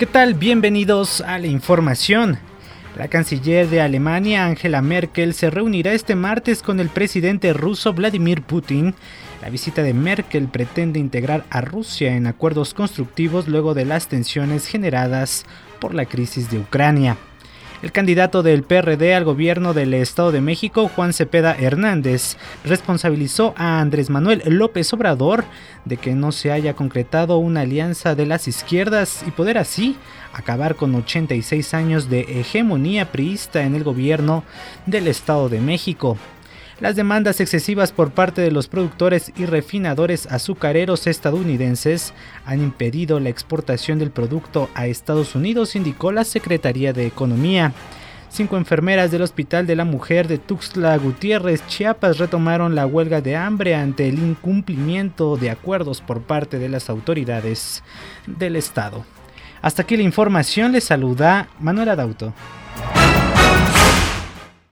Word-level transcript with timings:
¿Qué 0.00 0.06
tal? 0.06 0.32
Bienvenidos 0.32 1.20
a 1.20 1.38
la 1.38 1.48
información. 1.48 2.38
La 2.96 3.08
canciller 3.08 3.68
de 3.68 3.82
Alemania, 3.82 4.46
Angela 4.46 4.80
Merkel, 4.80 5.34
se 5.34 5.50
reunirá 5.50 5.92
este 5.92 6.14
martes 6.14 6.62
con 6.62 6.80
el 6.80 6.88
presidente 6.88 7.52
ruso 7.52 7.92
Vladimir 7.92 8.40
Putin. 8.40 8.94
La 9.42 9.50
visita 9.50 9.82
de 9.82 9.92
Merkel 9.92 10.48
pretende 10.48 10.98
integrar 10.98 11.44
a 11.50 11.60
Rusia 11.60 12.16
en 12.16 12.26
acuerdos 12.26 12.72
constructivos 12.72 13.46
luego 13.46 13.74
de 13.74 13.84
las 13.84 14.08
tensiones 14.08 14.66
generadas 14.66 15.44
por 15.80 15.92
la 15.92 16.06
crisis 16.06 16.50
de 16.50 16.60
Ucrania. 16.60 17.18
El 17.82 17.92
candidato 17.92 18.42
del 18.42 18.62
PRD 18.62 19.14
al 19.14 19.24
gobierno 19.24 19.72
del 19.72 19.94
Estado 19.94 20.32
de 20.32 20.42
México, 20.42 20.90
Juan 20.94 21.14
Cepeda 21.14 21.56
Hernández, 21.58 22.36
responsabilizó 22.62 23.54
a 23.56 23.80
Andrés 23.80 24.10
Manuel 24.10 24.42
López 24.44 24.92
Obrador 24.92 25.44
de 25.86 25.96
que 25.96 26.14
no 26.14 26.30
se 26.30 26.52
haya 26.52 26.74
concretado 26.74 27.38
una 27.38 27.62
alianza 27.62 28.14
de 28.14 28.26
las 28.26 28.48
izquierdas 28.48 29.24
y 29.26 29.30
poder 29.30 29.56
así 29.56 29.96
acabar 30.34 30.76
con 30.76 30.94
86 30.94 31.72
años 31.72 32.10
de 32.10 32.20
hegemonía 32.40 33.10
priista 33.12 33.62
en 33.62 33.74
el 33.74 33.82
gobierno 33.82 34.44
del 34.84 35.08
Estado 35.08 35.48
de 35.48 35.60
México. 35.60 36.18
Las 36.80 36.96
demandas 36.96 37.40
excesivas 37.40 37.92
por 37.92 38.10
parte 38.10 38.40
de 38.40 38.50
los 38.50 38.66
productores 38.66 39.32
y 39.36 39.44
refinadores 39.44 40.26
azucareros 40.26 41.06
estadounidenses 41.06 42.14
han 42.46 42.62
impedido 42.62 43.20
la 43.20 43.28
exportación 43.28 43.98
del 43.98 44.10
producto 44.10 44.70
a 44.74 44.86
Estados 44.86 45.34
Unidos, 45.34 45.76
indicó 45.76 46.10
la 46.10 46.24
Secretaría 46.24 46.94
de 46.94 47.06
Economía. 47.06 47.74
Cinco 48.30 48.56
enfermeras 48.56 49.10
del 49.10 49.20
Hospital 49.20 49.66
de 49.66 49.76
la 49.76 49.84
Mujer 49.84 50.26
de 50.26 50.38
Tuxtla 50.38 50.96
Gutiérrez, 50.96 51.66
Chiapas, 51.66 52.16
retomaron 52.16 52.74
la 52.74 52.86
huelga 52.86 53.20
de 53.20 53.36
hambre 53.36 53.74
ante 53.74 54.08
el 54.08 54.18
incumplimiento 54.18 55.36
de 55.36 55.50
acuerdos 55.50 56.00
por 56.00 56.22
parte 56.22 56.58
de 56.58 56.70
las 56.70 56.88
autoridades 56.88 57.82
del 58.26 58.56
Estado. 58.56 59.04
Hasta 59.60 59.82
aquí 59.82 59.98
la 59.98 60.04
información, 60.04 60.72
les 60.72 60.84
saluda 60.84 61.48
Manuel 61.58 61.90
Adauto. 61.90 62.32